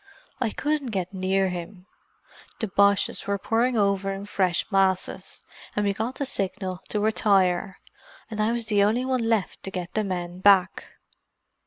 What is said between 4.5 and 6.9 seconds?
masses, and we got the signal